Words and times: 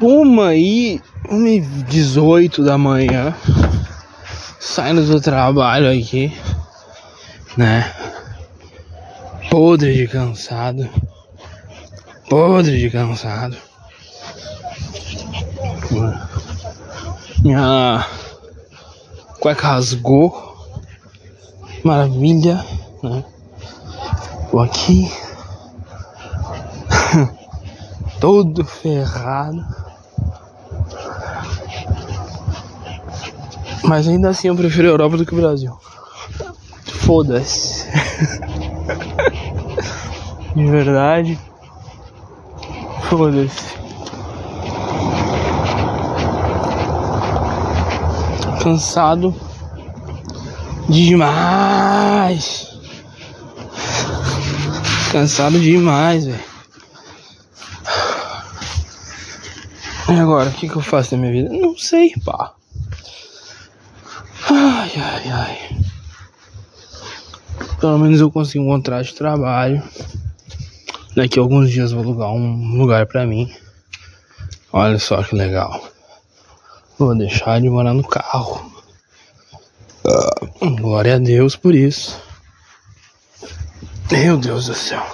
Uma 0.00 0.54
e. 0.54 1.00
Uma 1.28 1.48
e 1.48 1.60
18 1.60 2.62
da 2.62 2.78
manhã. 2.78 3.34
Saindo 4.60 5.04
do 5.04 5.20
trabalho 5.20 5.90
aqui. 5.90 6.32
Né? 7.56 7.92
Podre 9.50 9.94
de 9.94 10.06
cansado. 10.06 10.88
Podre 12.30 12.78
de 12.78 12.90
cansado. 12.90 13.56
Minha 17.42 18.06
cueca 19.40 19.66
rasgou. 19.66 20.56
Maravilha, 21.82 22.64
né? 23.02 23.24
Tô 24.50 24.60
aqui. 24.60 25.10
Todo 28.20 28.64
ferrado. 28.64 29.87
Mas 33.88 34.06
ainda 34.06 34.28
assim 34.28 34.48
eu 34.48 34.54
prefiro 34.54 34.86
a 34.86 34.90
Europa 34.90 35.16
do 35.16 35.24
que 35.24 35.32
o 35.32 35.40
Brasil. 35.40 35.74
Foda-se. 36.84 37.86
De 40.54 40.66
verdade. 40.66 41.40
Foda-se. 43.08 43.78
Cansado 48.62 49.34
demais. 50.86 52.68
Cansado 55.10 55.58
demais, 55.58 56.26
velho. 56.26 56.44
E 60.10 60.12
agora, 60.12 60.50
o 60.50 60.52
que, 60.52 60.68
que 60.68 60.76
eu 60.76 60.82
faço 60.82 61.16
na 61.16 61.22
minha 61.22 61.32
vida? 61.32 61.48
Não 61.58 61.74
sei, 61.78 62.12
pá. 62.22 62.57
Ai, 64.50 64.92
ai, 64.96 65.30
ai. 65.30 65.78
Pelo 67.80 67.98
menos 67.98 68.20
eu 68.20 68.30
consigo 68.30 68.64
um 68.64 68.68
contrato 68.68 69.06
de 69.06 69.14
trabalho. 69.14 69.82
Daqui 71.14 71.38
a 71.38 71.42
alguns 71.42 71.70
dias 71.70 71.92
vou 71.92 72.02
alugar 72.02 72.30
um 72.30 72.76
lugar 72.76 73.06
pra 73.06 73.26
mim. 73.26 73.54
Olha 74.72 74.98
só 74.98 75.22
que 75.22 75.34
legal. 75.34 75.88
Vou 76.98 77.16
deixar 77.16 77.60
de 77.60 77.68
morar 77.68 77.94
no 77.94 78.06
carro. 78.06 78.72
Uh, 80.04 80.76
glória 80.76 81.16
a 81.16 81.18
Deus 81.18 81.54
por 81.54 81.74
isso. 81.74 82.20
Meu 84.10 84.36
Deus 84.36 84.66
do 84.66 84.74
céu. 84.74 85.04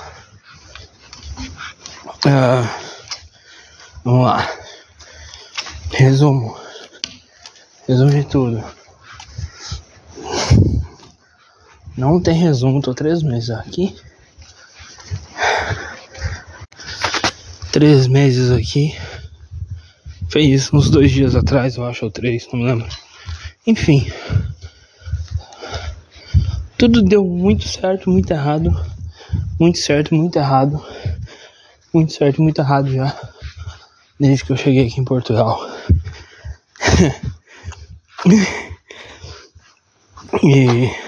Uh, 2.26 2.68
vamos 4.04 4.26
lá. 4.26 4.48
Resumo. 5.90 6.56
Resumo 7.86 8.10
de 8.10 8.24
tudo. 8.24 8.64
Não 11.96 12.20
tem 12.20 12.34
resumo, 12.34 12.82
tô 12.82 12.92
três 12.92 13.22
meses 13.22 13.50
aqui. 13.50 13.94
Três 17.70 18.08
meses 18.08 18.50
aqui. 18.50 18.92
Fez 20.28 20.62
isso 20.62 20.76
uns 20.76 20.90
dois 20.90 21.12
dias 21.12 21.36
atrás, 21.36 21.76
eu 21.76 21.86
acho, 21.86 22.04
ou 22.04 22.10
três, 22.10 22.48
não 22.52 22.58
me 22.58 22.66
lembro. 22.66 22.88
Enfim. 23.64 24.10
Tudo 26.76 27.00
deu 27.00 27.24
muito 27.24 27.68
certo, 27.68 28.10
muito 28.10 28.32
errado. 28.32 28.74
Muito 29.60 29.78
certo, 29.78 30.12
muito 30.14 30.36
errado. 30.36 30.84
Muito 31.92 32.12
certo, 32.12 32.42
muito 32.42 32.60
errado 32.60 32.92
já. 32.92 33.16
Desde 34.18 34.44
que 34.44 34.50
eu 34.50 34.56
cheguei 34.56 34.88
aqui 34.88 35.00
em 35.00 35.04
Portugal. 35.04 35.60
e 40.42 41.03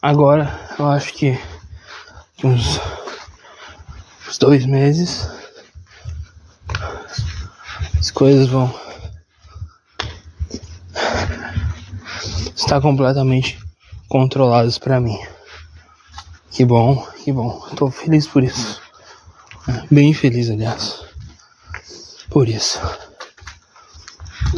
agora 0.00 0.58
eu 0.78 0.88
acho 0.88 1.12
que 1.14 1.38
uns, 2.44 2.80
uns 4.26 4.38
dois 4.38 4.64
meses 4.64 5.28
as 7.98 8.10
coisas 8.10 8.48
vão 8.48 8.72
estar 12.54 12.80
completamente 12.80 13.58
controladas 14.08 14.78
para 14.78 15.00
mim. 15.00 15.18
Que 16.50 16.64
bom, 16.64 17.06
que 17.24 17.32
bom. 17.32 17.60
Tô 17.76 17.90
feliz 17.90 18.26
por 18.26 18.42
isso. 18.42 18.80
Bem 19.90 20.12
feliz, 20.12 20.50
aliás. 20.50 21.04
Por 22.30 22.48
isso. 22.48 22.80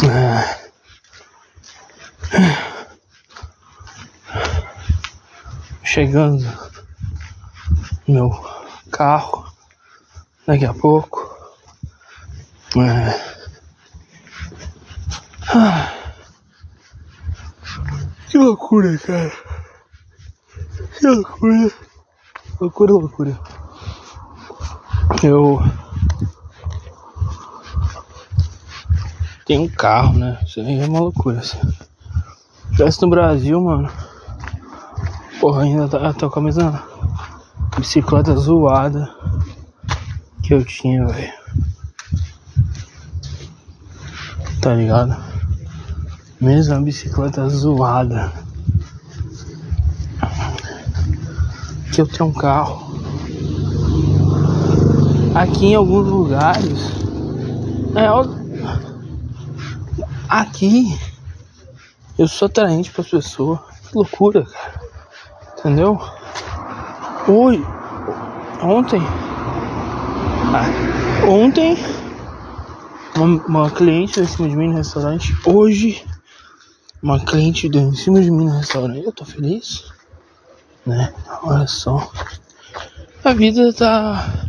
É. 0.05 0.61
Chegando 5.93 6.47
meu 8.07 8.31
carro 8.93 9.53
daqui 10.47 10.65
a 10.65 10.73
pouco. 10.73 11.19
É. 12.77 13.41
Que 18.29 18.39
loucura, 18.39 18.97
cara. 18.99 19.33
Que 20.97 21.07
loucura. 21.09 21.73
Loucura, 22.61 22.93
loucura. 22.93 23.41
Eu. 25.25 25.59
Tenho 29.45 29.63
um 29.63 29.69
carro, 29.69 30.17
né? 30.17 30.39
Isso 30.47 30.61
aí 30.61 30.81
é 30.81 30.87
uma 30.87 31.01
loucura. 31.01 31.41
Assim. 31.41 31.59
Se 32.93 33.03
no 33.03 33.11
Brasil, 33.11 33.61
mano. 33.61 34.10
Porra, 35.41 35.63
ainda 35.63 35.89
tá, 35.89 36.13
tô 36.13 36.29
com 36.29 36.41
a 36.41 36.43
mesma 36.43 36.85
bicicleta 37.79 38.37
zoada 38.37 39.11
que 40.43 40.53
eu 40.53 40.63
tinha, 40.63 41.07
velho. 41.07 41.33
Tá 44.61 44.75
ligado? 44.75 45.17
Mesma 46.39 46.79
bicicleta 46.83 47.49
zoada. 47.49 48.31
Que 51.91 52.03
eu 52.03 52.07
tenho 52.07 52.29
um 52.29 52.35
carro. 52.35 53.01
Aqui 55.35 55.69
em 55.69 55.75
alguns 55.75 56.07
lugares. 56.07 56.81
É, 57.97 58.07
aqui 60.29 60.99
eu 62.19 62.29
sou 62.29 62.45
atraente 62.45 62.91
para 62.91 63.01
as 63.01 63.09
pessoas. 63.09 63.59
Que 63.89 63.97
loucura, 63.97 64.45
cara. 64.45 64.80
Entendeu? 65.61 66.01
Oi. 67.29 67.63
Ontem. 68.63 69.01
Ah, 70.55 71.27
ontem. 71.29 71.77
Uma, 73.15 73.47
uma 73.47 73.71
cliente 73.71 74.21
em 74.21 74.27
cima 74.27 74.49
de 74.49 74.57
mim 74.57 74.69
no 74.69 74.77
restaurante. 74.77 75.37
Hoje 75.47 76.03
uma 77.03 77.21
cliente 77.21 77.69
deu 77.69 77.83
em 77.83 77.95
cima 77.95 78.23
de 78.23 78.31
mim 78.31 78.47
no 78.47 78.57
restaurante. 78.57 79.05
Eu 79.05 79.13
tô 79.13 79.27
feliz, 79.27 79.85
né? 80.87 81.13
Olha 81.43 81.67
só. 81.67 82.11
A 83.23 83.35
vida 83.35 83.71
tá 83.75 84.47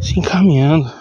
se 0.00 0.18
encaminhando. 0.18 0.92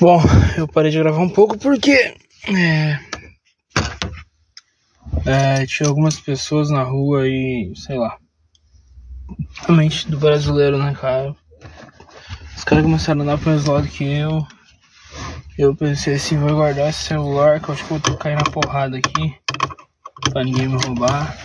Bom, 0.00 0.22
eu 0.56 0.66
parei 0.66 0.90
de 0.90 0.98
gravar 0.98 1.20
um 1.20 1.28
pouco 1.28 1.58
porque 1.58 2.14
é, 2.48 2.98
é, 5.26 5.66
tinha 5.66 5.88
algumas 5.88 6.18
pessoas 6.18 6.70
na 6.70 6.82
rua 6.82 7.28
e 7.28 7.72
sei 7.76 7.98
lá. 7.98 8.18
Realmente 9.62 10.08
do 10.10 10.18
brasileiro, 10.18 10.78
né, 10.78 10.94
cara? 10.94 11.34
Os 12.56 12.64
caras 12.64 12.84
começaram 12.84 13.20
a 13.20 13.24
andar 13.24 13.46
mesmo 13.46 13.72
lado 13.72 13.88
que 13.88 14.04
eu. 14.04 14.46
Eu 15.58 15.74
pensei 15.76 16.14
assim, 16.14 16.38
vou 16.38 16.54
guardar 16.54 16.88
esse 16.88 17.02
celular 17.02 17.60
que 17.60 17.68
eu 17.68 17.74
acho 17.74 17.84
que 17.84 17.90
vou 17.92 18.16
cair 18.16 18.36
na 18.36 18.44
porrada 18.44 18.96
aqui. 18.96 19.34
Pra 20.32 20.44
ninguém 20.44 20.68
me 20.68 20.82
roubar. 20.84 21.36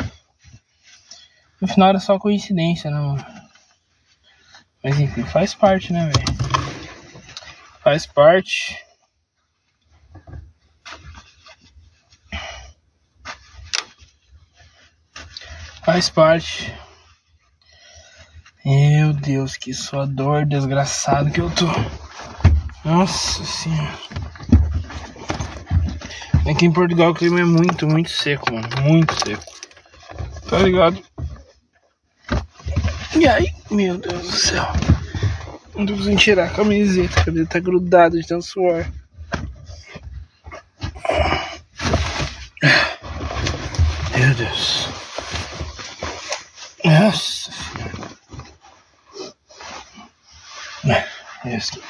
No 1.59 1.67
final 1.67 1.89
era 1.89 1.99
só 1.99 2.17
coincidência. 2.19 2.89
Né, 2.91 3.25
Mas 4.83 4.99
enfim, 4.99 5.23
faz 5.23 5.53
parte, 5.53 5.91
né, 5.91 6.11
velho? 6.13 6.37
Faz 7.83 8.05
parte. 8.05 8.84
Faz 15.85 16.09
parte. 16.09 16.73
Meu 18.65 19.13
Deus, 19.13 19.55
que 19.55 19.71
só 19.71 20.07
dor 20.07 20.43
desgraçado 20.43 21.29
que 21.29 21.39
eu 21.39 21.51
tô. 21.51 21.67
Nossa 22.83 23.45
senhora. 23.45 23.93
Aqui 26.49 26.65
em 26.65 26.71
Portugal 26.71 27.11
o 27.11 27.13
clima 27.13 27.39
é 27.39 27.43
muito, 27.43 27.85
muito 27.87 28.09
seco, 28.09 28.51
mano. 28.51 28.67
Muito 28.81 29.13
seco. 29.23 29.43
Tá 30.49 30.57
ligado? 30.57 30.99
E 33.15 33.27
aí, 33.27 33.53
meu 33.69 33.99
Deus 33.99 34.23
do 34.23 34.31
céu. 34.31 34.65
Não 35.75 35.85
tô 35.85 35.93
conseguindo 35.93 36.21
tirar 36.21 36.45
a 36.45 36.49
camiseta, 36.49 37.19
a 37.19 37.25
camiseta 37.25 37.51
tá 37.51 37.59
grudada 37.59 38.19
de 38.19 38.27
tanto 38.27 38.43
suor. 38.43 38.87
Meu 44.17 44.33
Deus. 44.33 44.94
Nossa 46.99 47.51
senhora. 47.51 48.15
Esse. 51.45 51.81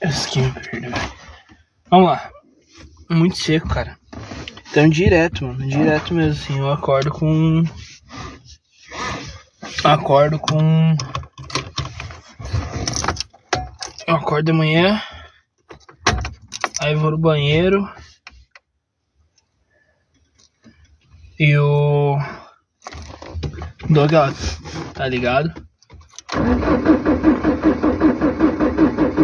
Esse 0.00 0.28
aqui 0.28 0.40
me 0.40 0.52
perdeu. 0.52 0.92
Vamos 1.90 2.06
lá. 2.06 2.30
Muito 3.10 3.36
seco, 3.36 3.68
cara. 3.68 3.98
Então 4.70 4.88
direto, 4.88 5.44
mano. 5.44 5.66
Direto 5.66 6.14
mesmo, 6.14 6.40
assim. 6.40 6.58
Eu 6.58 6.70
acordo 6.70 7.10
com. 7.10 7.64
Acordo 9.82 10.38
com. 10.38 10.96
Eu 14.06 14.16
acordo 14.16 14.46
de 14.46 14.52
manhã. 14.52 15.02
Aí 16.80 16.94
vou 16.94 17.10
no 17.10 17.18
banheiro. 17.18 17.92
E 21.38 21.58
o. 21.58 22.16
aquela. 24.00 24.32
Tá 24.94 25.08
ligado? 25.08 25.52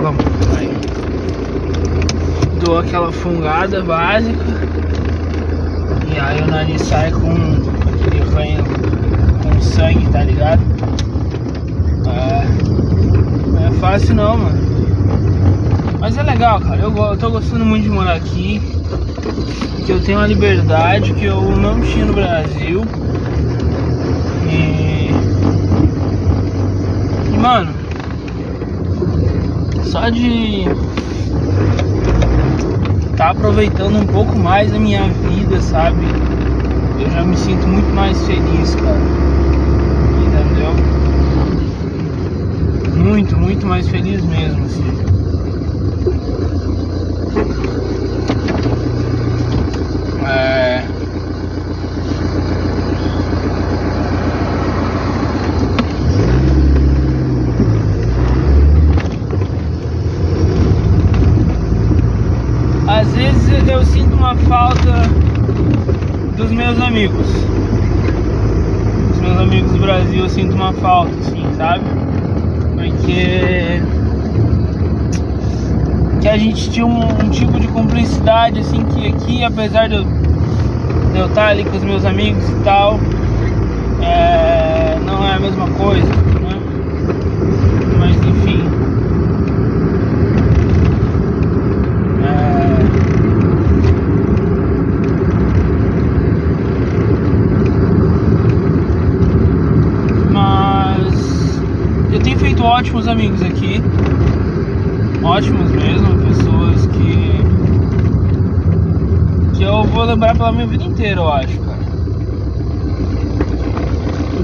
Vamos, 0.02 0.24
aí. 0.56 0.70
Dou 2.64 2.78
aquela 2.78 3.10
fungada 3.10 3.82
básica. 3.82 4.44
E 6.14 6.20
aí 6.20 6.42
o 6.42 6.46
nariz 6.46 6.82
sai 6.82 7.10
com 7.10 7.30
aquele 7.30 8.22
ranho 8.30 8.64
com 9.42 9.60
sangue, 9.60 10.08
tá 10.10 10.22
ligado? 10.22 10.62
É, 12.06 12.44
não 13.46 13.66
é 13.66 13.70
fácil 13.80 14.14
não, 14.14 14.36
mano. 14.36 14.68
Mas 16.00 16.16
é 16.16 16.22
legal, 16.22 16.60
cara. 16.60 16.80
Eu, 16.80 16.96
eu 16.96 17.16
tô 17.16 17.30
gostando 17.30 17.64
muito 17.64 17.84
de 17.84 17.90
morar 17.90 18.14
aqui 18.14 18.60
que 19.84 19.92
eu 19.92 20.00
tenho 20.00 20.18
uma 20.18 20.26
liberdade 20.26 21.14
que 21.14 21.24
eu 21.24 21.40
não 21.56 21.80
tinha 21.80 22.04
no 22.04 22.12
Brasil. 22.12 22.82
E, 24.50 25.10
mano, 27.36 27.72
só 29.84 30.08
de 30.10 30.64
tá 33.16 33.30
aproveitando 33.30 33.98
um 33.98 34.06
pouco 34.06 34.38
mais 34.38 34.70
da 34.70 34.78
minha 34.78 35.02
vida, 35.08 35.60
sabe? 35.60 36.06
Eu 37.00 37.10
já 37.10 37.24
me 37.24 37.36
sinto 37.36 37.66
muito 37.66 37.92
mais 37.94 38.20
feliz, 38.26 38.74
cara. 38.76 39.00
Entendeu? 40.26 40.72
Muito, 42.96 43.36
muito 43.36 43.66
mais 43.66 43.88
feliz 43.88 44.22
mesmo, 44.24 44.64
assim. 44.64 44.84
É... 50.26 50.84
Às 62.86 63.14
vezes 63.14 63.68
eu 63.68 63.84
sinto 63.84 64.14
uma 64.14 64.34
falta 64.34 64.92
dos 66.36 66.47
meus 66.58 66.78
amigos. 66.82 67.26
Meus 69.22 69.38
amigos 69.38 69.72
do 69.72 69.78
Brasil 69.78 70.24
eu 70.24 70.28
sinto 70.28 70.54
uma 70.54 70.74
falta, 70.74 71.14
assim, 71.20 71.42
sabe? 71.56 71.84
Porque 72.74 73.80
que 76.20 76.28
a 76.28 76.36
gente 76.36 76.70
tinha 76.70 76.84
um, 76.84 77.04
um, 77.04 77.30
tipo 77.30 77.58
de 77.58 77.68
cumplicidade 77.68 78.60
assim 78.60 78.84
que 78.84 79.08
aqui 79.08 79.42
apesar 79.42 79.88
de 79.88 79.94
eu, 79.94 80.04
de 80.04 81.18
eu 81.18 81.26
estar 81.26 81.48
ali 81.48 81.64
com 81.64 81.76
os 81.76 81.82
meus 81.82 82.04
amigos 82.04 82.46
e 82.50 82.54
tal 82.64 83.00
é, 84.02 84.98
não 85.06 85.26
é 85.26 85.34
a 85.34 85.40
mesma 85.40 85.66
coisa 85.70 86.06
né? 86.06 86.60
mas 87.98 88.16
enfim 88.16 88.62
é, 92.24 92.78
mas 100.30 101.62
eu 102.12 102.20
tenho 102.20 102.38
feito 102.38 102.62
ótimos 102.62 103.07
amigos 103.18 103.42
aqui 103.42 103.82
ótimos 105.24 105.72
mesmo, 105.72 106.16
pessoas 106.24 106.86
que 106.86 107.38
que 109.56 109.64
eu 109.64 109.82
vou 109.82 110.04
lembrar 110.04 110.36
pela 110.36 110.52
minha 110.52 110.68
vida 110.68 110.84
inteira, 110.84 111.20
eu 111.20 111.28
acho, 111.28 111.58
cara. 111.58 111.78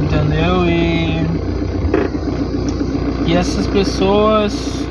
Entendeu? 0.03 0.67
E 0.67 1.25
e 3.29 3.35
essas 3.37 3.69
pessoas 3.69 4.85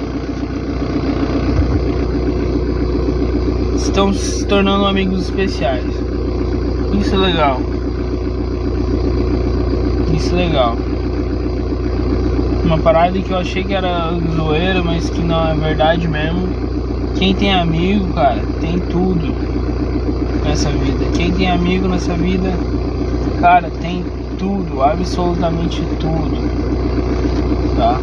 estão 3.75 4.13
se 4.13 4.45
tornando 4.45 4.85
amigos 4.85 5.23
especiais. 5.23 5.83
Isso 6.97 7.15
é 7.15 7.17
legal. 7.17 7.59
Isso 10.15 10.33
é 10.35 10.37
legal 10.37 10.77
uma 12.63 12.77
parada 12.79 13.21
que 13.21 13.31
eu 13.31 13.37
achei 13.37 13.63
que 13.63 13.73
era 13.73 14.11
zoeira, 14.35 14.81
mas 14.81 15.09
que 15.09 15.21
não 15.21 15.47
é 15.47 15.53
verdade 15.55 16.07
mesmo. 16.07 16.49
Quem 17.15 17.35
tem 17.35 17.53
amigo, 17.53 18.13
cara, 18.13 18.41
tem 18.59 18.79
tudo 18.79 19.33
nessa 20.43 20.71
vida. 20.71 21.05
Quem 21.15 21.31
tem 21.31 21.49
amigo 21.49 21.87
nessa 21.87 22.15
vida, 22.15 22.57
cara, 23.39 23.69
tem 23.69 24.03
tudo, 24.37 24.81
absolutamente 24.81 25.85
tudo. 25.99 26.39
Tá? 27.75 27.99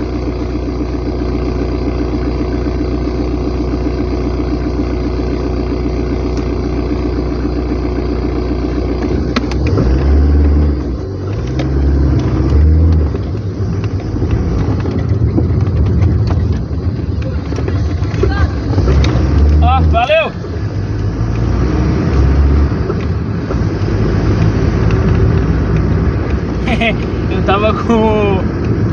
tava 27.45 27.75
com 27.75 27.93
o 27.93 28.41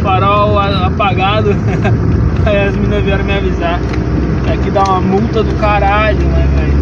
farol 0.04 0.60
apagado. 0.60 1.56
Aí 2.46 2.68
as 2.68 2.76
meninas 2.76 3.06
vieram 3.06 3.24
me 3.24 3.38
avisar. 3.38 3.80
Aqui 4.52 4.70
dá 4.70 4.84
uma 4.84 5.00
multa 5.00 5.44
do 5.44 5.56
caralho, 5.56 6.20
né, 6.20 6.46
velho? 6.56 6.76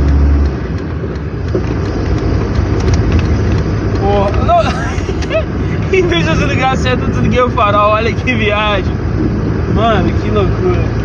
Porra, 4.02 4.32
não. 4.46 4.64
de 5.92 6.00
eu 6.00 6.08
desligar 6.36 6.74
a 6.74 6.76
seta, 6.76 7.04
eu 7.04 7.10
desliguei 7.10 7.42
o 7.42 7.50
farol. 7.52 7.92
Olha 7.92 8.12
que 8.12 8.34
viagem. 8.34 8.96
Mano, 9.76 10.12
que 10.14 10.32
loucura. 10.32 11.05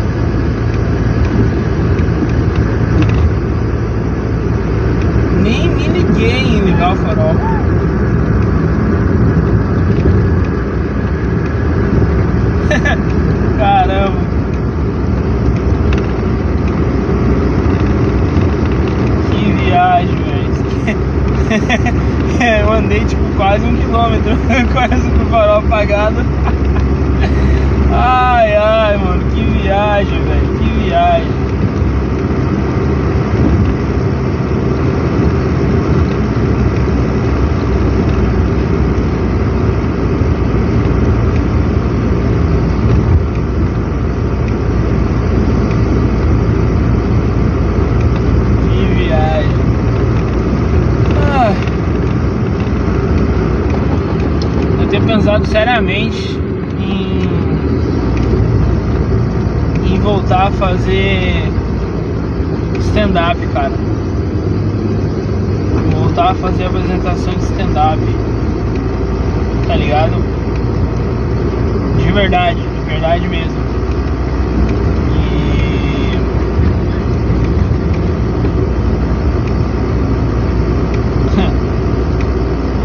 Em 6.01 6.59
ligar 6.59 6.93
o 6.93 6.95
farol. 6.95 7.35
Caramba. 13.57 14.21
Que 19.29 19.51
viagem, 19.51 20.15
velho. 20.15 20.51
Eu 22.61 22.71
andei 22.73 23.03
tipo 23.05 23.21
quase 23.35 23.65
um 23.65 23.75
quilômetro, 23.75 24.37
quase 24.73 25.09
com 25.11 25.23
o 25.23 25.25
farol 25.27 25.59
apagado. 25.59 26.25
Ai, 27.91 28.55
ai, 28.55 28.97
mano, 28.97 29.23
que 29.31 29.41
viagem, 29.41 30.23
velho, 30.23 30.57
que 30.57 30.69
viagem. 30.83 31.41
pensado 55.11 55.45
seriamente 55.81 56.39
em, 59.89 59.99
voltar 59.99 60.47
a 60.47 60.51
fazer 60.51 61.43
stand-up, 62.79 63.39
cara. 63.53 63.71
Voltar 65.93 66.31
a 66.31 66.35
fazer 66.35 66.65
apresentação 66.65 67.33
de 67.33 67.43
stand-up. 67.43 67.99
Tá 69.67 69.75
ligado? 69.75 70.15
De 71.97 72.11
verdade, 72.11 72.59
de 72.59 72.89
verdade 72.89 73.27
mesmo. 73.27 73.61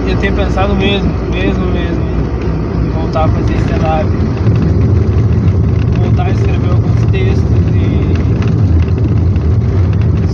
E. 0.07 0.11
Eu 0.11 0.17
tenho 0.19 0.35
pensado 0.35 0.75
mesmo, 0.77 1.11
mesmo, 1.31 1.67
mesmo, 1.67 2.05
em 2.11 2.16
voltar 3.07 3.25
a 3.25 3.29
fazer 3.29 3.55
stand-up. 3.59 4.11
Voltar 6.03 6.27
a 6.27 6.31
escrever 6.31 6.71
alguns 6.71 7.05
textos 7.13 7.47
e 7.73 8.15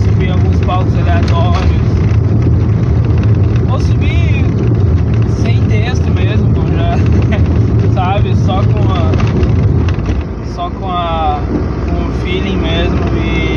subir 0.03 0.31
alguns 0.31 0.59
palcos 0.61 0.97
aleatórios. 0.97 1.83
Ou 3.71 3.79
subir 3.79 4.45
sem 5.43 5.61
texto 5.65 6.09
mesmo, 6.11 6.51
já, 6.75 6.97
sabe? 7.93 8.35
Só 8.37 8.63
com 8.63 8.91
a. 8.91 9.11
Só 10.55 10.71
com 10.71 10.89
a. 10.89 11.39
com 11.89 12.07
o 12.07 12.11
feeling 12.23 12.57
mesmo 12.57 12.97
e. 13.17 13.53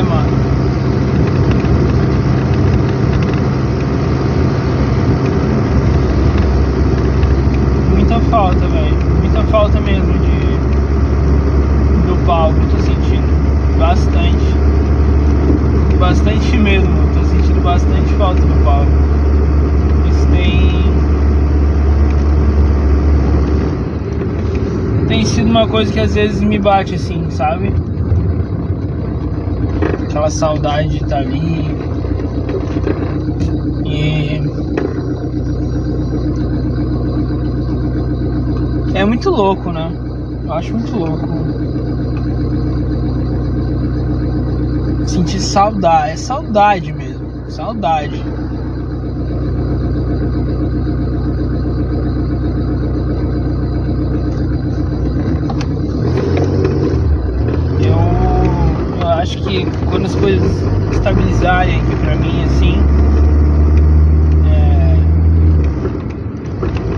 É, 0.00 0.02
mano. 0.02 0.28
Muita 7.90 8.20
falta, 8.30 8.66
velho. 8.66 8.96
Muita 9.20 9.42
falta 9.44 9.80
mesmo 9.80 10.12
de 10.14 10.40
do 12.06 12.16
palco. 12.26 12.58
Eu 12.60 12.68
tô 12.70 12.78
sentindo 12.78 13.78
bastante. 13.78 14.54
Bastante 15.98 16.56
mesmo. 16.56 16.88
Eu 16.88 17.08
tô 17.14 17.24
sentindo 17.28 17.60
bastante 17.62 18.12
falta 18.14 18.40
do 18.40 18.64
palco. 18.64 18.90
Isso 20.10 20.26
tem. 20.28 20.70
Tem 25.06 25.24
sido 25.24 25.50
uma 25.50 25.59
coisa 25.70 25.92
que 25.92 26.00
às 26.00 26.14
vezes 26.14 26.40
me 26.42 26.58
bate 26.58 26.96
assim, 26.96 27.30
sabe? 27.30 27.72
Aquela 30.02 30.28
saudade 30.28 30.88
de 30.88 31.04
estar 31.04 31.18
ali. 31.18 31.64
E. 33.86 34.40
É 38.94 39.04
muito 39.04 39.30
louco, 39.30 39.70
né? 39.70 39.92
Eu 40.44 40.52
acho 40.52 40.72
muito 40.72 40.96
louco. 40.96 41.28
Sentir 45.06 45.40
saudade. 45.40 46.10
É 46.10 46.16
saudade 46.16 46.92
mesmo. 46.92 47.48
Saudade. 47.48 48.24
Eu, 57.82 57.96
eu 59.00 59.08
acho 59.30 59.38
que 59.44 59.64
quando 59.88 60.06
as 60.06 60.14
coisas 60.16 60.50
estabilizarem 60.92 61.80
aqui 61.80 61.96
pra 61.96 62.16
mim, 62.16 62.42
assim. 62.42 62.74
é, 64.44 64.96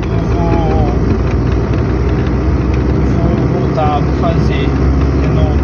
eu 0.09 0.19
vou 0.33 1.13
vou 3.19 3.61
voltar, 3.61 4.01
vou 4.01 4.15
fazer 4.15 4.67
de 5.21 5.29
novo. 5.29 5.61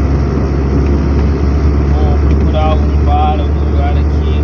Vou 1.94 2.18
procurar 2.28 2.64
algum 2.64 3.04
bar, 3.06 3.40
algum 3.40 3.70
lugar 3.70 3.92
aqui 3.96 4.42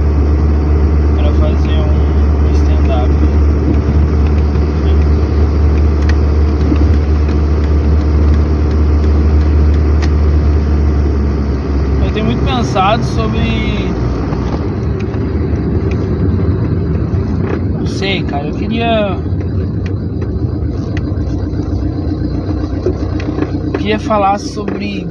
para 1.19 1.31
fazer 1.35 1.79
um 1.79 2.51
stand-up. 2.55 3.11
Eu 12.05 12.13
tenho 12.13 12.27
muito 12.27 12.45
pensado 12.45 13.03
sobre. 13.05 13.39
Não 17.79 17.87
sei, 17.87 18.23
cara, 18.25 18.49
eu 18.49 18.55
queria. 18.55 19.19
queria 23.79 23.94
falar 24.05 24.39
sobre 24.39 25.07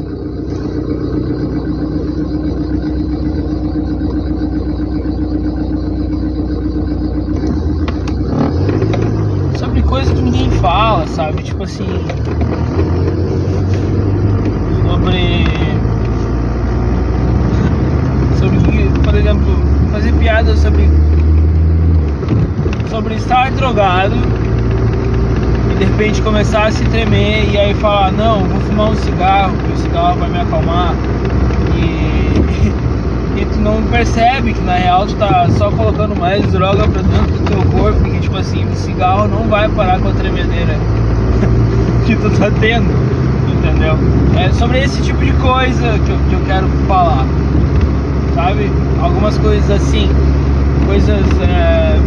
sobre 9.58 9.82
coisas 9.84 10.14
que 10.14 10.22
ninguém 10.22 10.52
fala, 10.52 11.08
sabe? 11.08 11.42
Tipo 11.42 11.64
assim, 11.64 11.88
sobre 14.94 15.46
sobre 18.40 18.90
por 19.04 19.16
exemplo, 19.16 19.56
fazer 19.92 20.14
piada 20.14 20.56
sobre 20.56 20.88
sobre 22.90 23.16
estar 23.16 23.52
drogado 23.52 24.43
e 25.74 25.76
de 25.76 25.86
repente 25.86 26.22
começar 26.22 26.68
a 26.68 26.72
se 26.72 26.84
tremer 26.86 27.50
e 27.52 27.58
aí 27.58 27.74
falar, 27.74 28.12
não, 28.12 28.44
vou 28.44 28.60
fumar 28.62 28.92
um 28.92 28.96
cigarro, 28.96 29.54
que 29.58 29.74
o 29.74 29.78
cigarro 29.78 30.20
vai 30.20 30.30
me 30.30 30.40
acalmar 30.40 30.94
e, 31.76 33.42
e 33.42 33.46
tu 33.46 33.60
não 33.60 33.82
percebe 33.84 34.54
que 34.54 34.62
na 34.62 34.76
real 34.76 35.08
tu 35.08 35.16
tá 35.16 35.48
só 35.58 35.72
colocando 35.72 36.16
mais 36.16 36.46
droga 36.52 36.88
pra 36.88 37.02
dentro 37.02 37.34
do 37.34 37.46
teu 37.46 37.80
corpo 37.80 38.04
que 38.04 38.20
tipo 38.20 38.38
assim, 38.38 38.66
o 38.66 38.76
cigarro 38.76 39.28
não 39.28 39.48
vai 39.48 39.68
parar 39.70 40.00
com 40.00 40.10
a 40.10 40.14
tremedeira 40.14 40.76
que 42.06 42.16
tu 42.16 42.30
tá 42.38 42.52
tendo, 42.60 42.90
entendeu? 43.52 43.98
É 44.38 44.52
sobre 44.52 44.80
esse 44.80 45.02
tipo 45.02 45.24
de 45.24 45.34
coisa 45.34 46.00
que 46.06 46.12
eu, 46.12 46.18
que 46.30 46.34
eu 46.34 46.42
quero 46.46 46.68
falar, 46.88 47.26
sabe? 48.36 48.72
Algumas 49.02 49.38
coisas 49.40 49.72
assim, 49.72 50.08
coisas 50.86 51.26
é, 51.42 51.98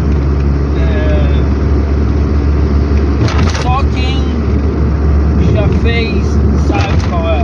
só 3.66 3.82
quem 3.92 4.16
já 5.52 5.66
fez 5.82 6.25
sabe 6.68 7.02
qual 7.11 7.28
é. 7.28 7.42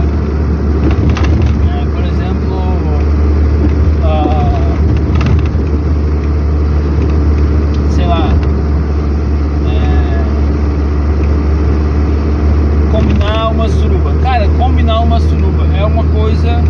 É, 1.69 1.85
por 1.93 2.05
exemplo, 2.05 2.63
ah, 4.05 4.71
sei 7.91 8.07
lá, 8.07 8.29
é, 9.67 10.23
combinar 12.93 13.49
uma 13.49 13.69
suruba. 13.69 14.15
Cara, 14.23 14.49
combinar 14.57 15.01
uma 15.01 15.19
suruba 15.19 15.67
é 15.77 15.85
uma 15.85 16.05
coisa 16.05 16.63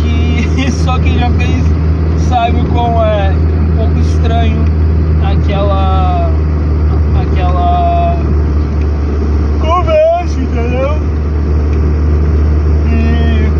que 0.00 0.70
só 0.82 0.98
quem 0.98 1.18
já 1.18 1.28
fez 1.32 1.62
sabe 2.26 2.64
como 2.72 3.02
é 3.02 3.34
um 3.34 3.76
pouco 3.76 3.98
estranho 4.00 4.64
aquela 5.22 6.30
aquela 7.20 8.16
conversa, 9.68 10.40
entendeu? 10.40 10.96
E 12.86 13.50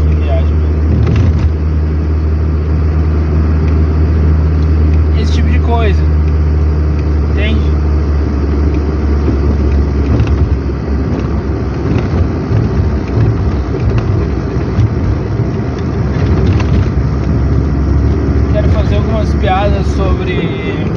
que 0.00 0.14
viagem, 0.16 0.56
velho. 0.56 0.80
Esse 5.20 5.32
tipo 5.32 5.50
de 5.50 5.58
coisa. 5.60 6.02
Entende? 7.30 7.70
Quero 18.52 18.68
fazer 18.70 18.96
algumas 18.96 19.34
piadas 19.34 19.86
sobre 19.88 20.88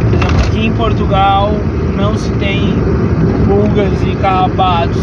por 0.00 0.14
exemplo, 0.14 0.40
aqui 0.48 0.66
em 0.66 0.72
Portugal 0.72 1.52
não 1.96 2.16
se 2.16 2.30
tem 2.32 2.74
carrapatos, 4.24 5.02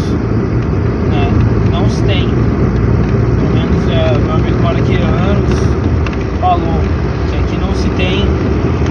né? 1.12 1.30
Não 1.70 1.88
se 1.88 2.02
tem. 2.02 2.28
Pelo 2.28 3.54
menos 3.54 3.88
é, 3.88 4.18
meu 4.18 4.34
amigo 4.34 4.66
aqui 4.66 4.98
há 5.00 5.06
anos 5.06 5.52
falou 6.40 6.80
que 7.30 7.36
aqui 7.36 7.56
não 7.60 7.72
se 7.72 7.88
tem 7.90 8.26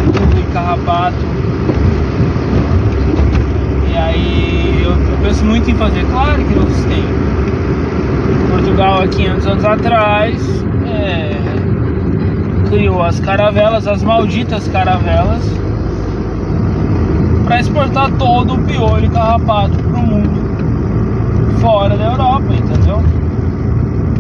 pulga 0.06 0.40
e 0.40 0.54
carrapato. 0.54 1.18
E 3.92 3.98
aí 3.98 4.82
eu, 4.86 4.92
eu 4.92 5.18
penso 5.22 5.44
muito 5.44 5.70
em 5.70 5.76
fazer, 5.76 6.06
claro 6.06 6.42
que 6.46 6.56
não 6.56 6.70
se 6.70 6.88
tem. 6.88 7.04
Portugal 8.50 9.02
há 9.02 9.08
500 9.10 9.48
anos 9.48 9.66
atrás 9.66 10.66
é, 10.88 11.36
criou 12.70 13.04
as 13.04 13.20
caravelas, 13.20 13.86
as 13.86 14.02
malditas 14.02 14.66
caravelas, 14.70 15.44
para 17.52 17.60
exportar 17.60 18.10
todo 18.12 18.54
o 18.54 18.58
piolho 18.60 19.12
carrapato 19.12 19.78
para 19.78 20.00
o 20.00 20.08
mundo 20.08 21.60
fora 21.60 21.98
da 21.98 22.06
Europa, 22.06 22.46
entendeu? 22.54 23.04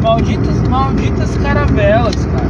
Malditas, 0.03 0.61
malditas 0.67 1.37
caravelas, 1.37 2.25
cara. 2.25 2.49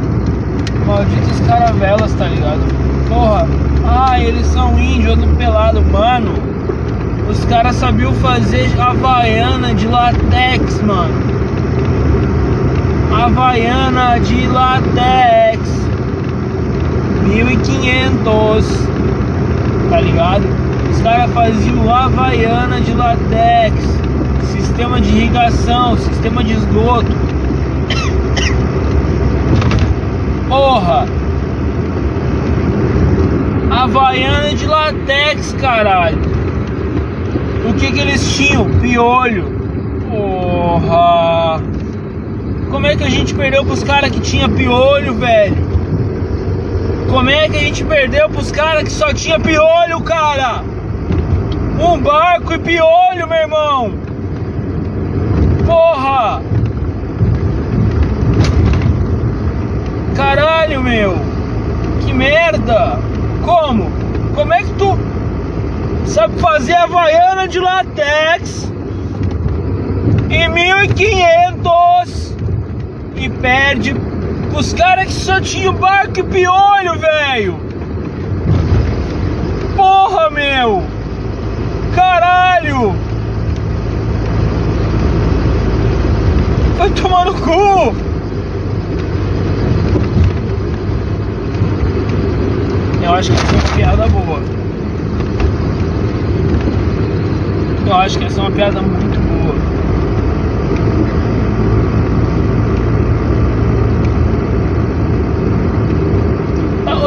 Malditas 0.84 1.40
caravelas, 1.46 2.12
tá 2.14 2.26
ligado? 2.26 2.60
Porra, 3.08 3.46
ah, 3.86 4.18
eles 4.18 4.44
são 4.48 4.76
índios 4.76 5.16
do 5.18 5.28
pelado, 5.36 5.80
mano. 5.82 6.32
Os 7.30 7.44
caras 7.44 7.76
sabiam 7.76 8.12
fazer 8.14 8.68
havaiana 8.80 9.72
de 9.76 9.86
latex, 9.86 10.82
mano. 10.82 11.14
Havaiana 13.12 14.18
de 14.18 14.48
latex 14.48 15.60
1500 17.28 18.92
Tá 19.88 20.00
ligado? 20.00 20.71
Os 20.90 21.00
caras 21.00 21.30
faziam 21.32 21.92
Havaiana 21.92 22.80
de 22.80 22.92
latex 22.92 23.74
Sistema 24.50 25.00
de 25.00 25.08
irrigação, 25.08 25.96
sistema 25.96 26.42
de 26.42 26.52
esgoto 26.52 27.12
Porra 30.48 31.06
Havaiana 33.70 34.54
de 34.54 34.66
latex, 34.66 35.52
caralho 35.54 36.18
O 37.68 37.74
que 37.74 37.92
que 37.92 38.00
eles 38.00 38.36
tinham? 38.36 38.70
Piolho 38.80 39.44
Porra 40.10 41.62
como 42.72 42.86
é 42.86 42.96
que 42.96 43.04
a 43.04 43.10
gente 43.10 43.34
perdeu 43.34 43.66
pros 43.66 43.84
caras 43.84 44.10
que 44.10 44.18
tinha 44.18 44.48
piolho, 44.48 45.12
velho? 45.14 45.54
Como 47.10 47.28
é 47.28 47.46
que 47.46 47.56
a 47.56 47.60
gente 47.60 47.84
perdeu 47.84 48.30
pros 48.30 48.50
caras 48.50 48.84
que 48.84 48.90
só 48.90 49.12
tinha 49.12 49.38
piolho, 49.38 50.00
cara? 50.00 50.64
Um 51.82 51.98
barco 51.98 52.54
e 52.54 52.58
piolho, 52.58 53.26
meu 53.26 53.36
irmão. 53.36 53.92
Porra! 55.66 56.40
Caralho, 60.14 60.82
meu. 60.82 61.16
Que 62.00 62.12
merda. 62.12 62.98
Como? 63.44 63.90
Como 64.34 64.54
é 64.54 64.62
que 64.62 64.72
tu 64.74 64.96
sabe 66.06 66.38
fazer 66.38 66.74
havaiana 66.74 67.48
de 67.48 67.58
latex 67.58 68.72
em 70.30 70.48
1500? 70.48 71.42
e 73.22 73.28
perde 73.28 73.94
os 74.52 74.72
caras 74.72 75.06
que 75.06 75.12
só 75.12 75.40
tinham 75.40 75.72
barco 75.74 76.18
e 76.18 76.22
piolho, 76.24 76.98
velho. 76.98 77.60
Porra, 79.76 80.28
meu. 80.30 80.82
Caralho. 81.94 82.94
Vai 86.78 86.90
tomar 86.90 87.26
no 87.26 87.34
cu. 87.34 87.94
Eu 93.02 93.14
acho 93.14 93.30
que 93.30 93.36
essa 93.36 93.46
é 93.46 93.58
uma 93.58 93.76
piada 93.76 94.08
boa. 94.08 94.40
Eu 97.86 97.96
acho 97.96 98.18
que 98.18 98.24
essa 98.24 98.40
é 98.40 98.42
uma 98.42 98.50
piada 98.50 98.80
muito 98.80 99.20
boa. 99.20 99.72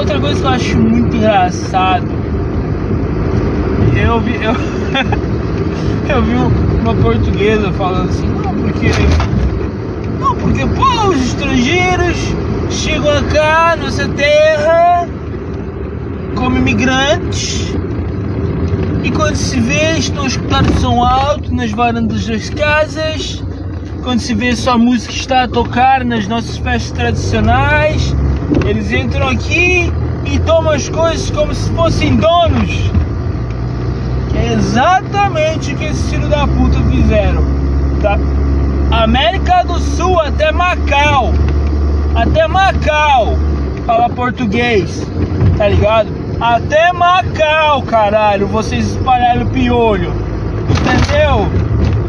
outra 0.06 0.20
coisa 0.20 0.40
que 0.40 0.46
eu 0.46 0.52
acho 0.52 0.78
muito 0.78 1.16
engraçado. 1.16 2.25
Eu 4.16 4.22
vi. 4.22 4.36
Eu, 4.36 4.54
eu 6.16 6.24
vi 6.24 6.36
uma 6.36 6.96
portuguesa 6.96 7.70
falando 7.74 8.10
assim, 8.10 8.26
não, 8.26 8.56
porque. 8.56 8.90
Não, 10.22 10.36
porque 10.38 10.66
pô, 10.68 11.10
os 11.10 11.18
estrangeiros 11.18 12.18
chegam 12.70 13.22
cá, 13.34 13.76
nossa 13.76 14.08
terra, 14.08 15.06
como 16.34 16.56
imigrantes. 16.56 17.76
E 19.04 19.12
quando 19.12 19.36
se 19.36 19.60
vê, 19.60 19.98
estão 19.98 20.24
a 20.24 20.28
escutar 20.28 20.64
o 20.64 20.80
som 20.80 21.04
alto 21.04 21.54
nas 21.54 21.72
varandas 21.72 22.26
das 22.26 22.50
casas. 22.50 23.44
Quando 24.02 24.22
se 24.22 24.34
vê 24.34 24.56
só 24.56 24.76
a 24.76 24.78
música 24.78 25.12
está 25.12 25.44
a 25.44 25.48
tocar 25.50 26.06
nas 26.06 26.26
nossas 26.26 26.58
festas 26.58 26.92
tradicionais 26.92 28.16
eles 28.66 28.92
entram 28.92 29.28
aqui 29.28 29.92
e 30.26 30.40
tomam 30.40 30.72
as 30.72 30.88
coisas 30.88 31.30
como 31.32 31.54
se 31.54 31.70
fossem 31.72 32.16
donos. 32.16 33.05
Exatamente 34.52 35.74
o 35.74 35.78
que 35.78 35.86
esses 35.86 36.10
filhos 36.10 36.30
da 36.30 36.48
puta 36.48 36.80
fizeram. 36.92 37.44
Tá? 38.02 38.18
América 38.92 39.64
do 39.64 39.80
Sul 39.80 40.20
até 40.20 40.52
Macau. 40.52 41.34
Até 42.16 42.48
Macau. 42.48 43.38
Fala 43.86 44.10
português. 44.10 45.06
Tá 45.58 45.68
ligado? 45.68 46.10
Até 46.40 46.94
Macau, 46.94 47.82
caralho. 47.84 48.48
Vocês 48.48 48.92
espalharam 48.92 49.48
piolho. 49.48 50.14
Entendeu? 50.70 51.48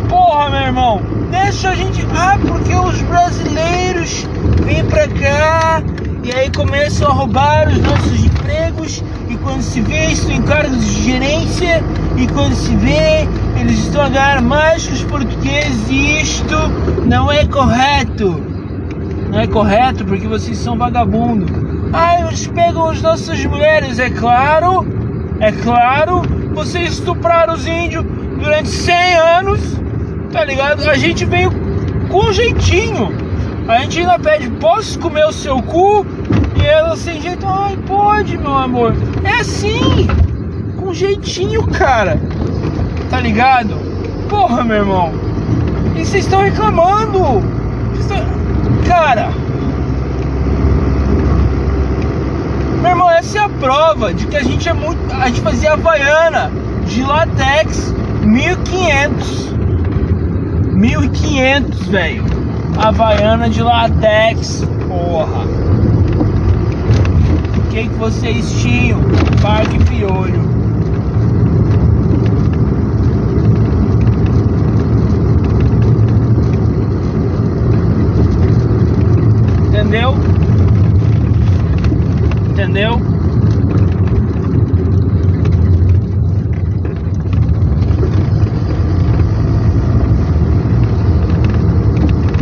Porra, 0.08 0.50
meu 0.50 0.60
irmão. 0.60 1.00
Deixa 1.30 1.70
a 1.70 1.74
gente. 1.74 2.06
Ah, 2.14 2.38
porque 2.46 2.74
os 2.74 3.00
brasileiros 3.02 4.26
vêm 4.62 4.84
pra 4.84 5.08
cá 5.08 5.82
e 6.22 6.32
aí 6.32 6.50
começam 6.50 7.08
a 7.08 7.12
roubar 7.12 7.68
os 7.68 7.78
nossos 7.78 8.24
empregos 8.24 9.02
e 9.28 9.36
quando 9.38 9.62
se 9.62 9.80
vê 9.80 10.06
estão 10.06 10.30
em 10.30 10.42
cargos 10.42 10.84
de 10.84 11.02
gerência 11.02 11.82
e 12.16 12.26
quando 12.28 12.54
se 12.54 12.74
vê 12.76 13.28
eles 13.58 13.78
estão 13.78 14.02
a 14.02 14.08
ganhar 14.08 14.42
mais 14.42 14.86
que 14.86 14.92
os 14.92 15.02
portugueses 15.04 15.88
e 15.90 16.20
isto 16.20 16.54
não 17.06 17.30
é 17.30 17.44
correto. 17.46 18.40
Não 19.30 19.40
é 19.40 19.46
correto 19.46 20.04
porque 20.04 20.26
vocês 20.28 20.56
são 20.58 20.76
vagabundos. 20.78 21.50
Ah, 21.92 22.20
eles 22.20 22.46
pegam 22.46 22.88
as 22.88 23.02
nossas 23.02 23.44
mulheres, 23.44 23.98
é 23.98 24.10
claro, 24.10 24.86
é 25.40 25.50
claro, 25.52 26.22
vocês 26.54 26.94
estupraram 26.94 27.54
os 27.54 27.66
índios 27.66 28.04
durante 28.38 28.68
100 28.68 29.14
anos, 29.14 29.60
tá 30.32 30.44
ligado? 30.44 30.88
A 30.88 30.96
gente 30.96 31.24
veio 31.24 31.50
com 32.08 32.32
jeitinho. 32.32 33.12
A 33.68 33.78
gente 33.80 33.98
ainda 33.98 34.18
pede, 34.18 34.48
posso 34.50 34.98
comer 35.00 35.26
o 35.26 35.32
seu 35.32 35.60
cu? 35.60 36.06
E 36.56 36.64
ela 36.64 36.96
sem 36.96 37.20
jeito, 37.20 37.44
ai, 37.46 37.76
pode, 37.86 38.38
meu 38.38 38.56
amor. 38.56 38.94
É 39.24 39.40
assim, 39.40 40.06
com 40.78 40.92
jeitinho, 40.92 41.66
cara. 41.66 42.20
Tá 43.10 43.20
ligado? 43.20 43.76
Porra, 44.28 44.64
meu 44.64 44.76
irmão. 44.76 45.12
E 45.94 46.04
vocês 46.04 46.24
estão 46.24 46.42
reclamando. 46.42 47.42
Cara. 48.86 49.30
Meu 52.80 52.90
irmão, 52.90 53.10
essa 53.10 53.38
é 53.38 53.40
a 53.40 53.48
prova 53.48 54.14
de 54.14 54.26
que 54.26 54.36
a 54.36 54.42
gente 54.42 54.68
é 54.68 54.72
muito. 54.72 55.12
A 55.12 55.26
gente 55.26 55.40
fazia 55.40 55.72
Havaiana 55.72 56.52
de 56.86 57.02
latex 57.02 57.92
1500. 58.22 59.54
1500, 60.72 61.86
velho. 61.88 62.24
Havaiana 62.78 63.48
de 63.48 63.62
latex, 63.62 64.62
porra. 64.86 65.55
Que, 67.76 67.88
que 67.90 67.94
vocês 67.96 68.50
tinham? 68.62 68.98
Parque 69.42 69.78
Piolho. 69.84 70.40
Entendeu? 79.68 80.14
Entendeu? 82.48 82.98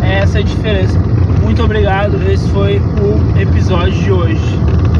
essa 0.01 0.39
é 0.39 0.43
a 0.43 0.45
diferença. 0.45 0.97
Muito 1.43 1.61
obrigado, 1.65 2.23
esse 2.31 2.49
foi 2.51 2.79
o 2.79 3.41
episódio 3.41 4.01
de 4.01 4.13
hoje. 4.13 4.64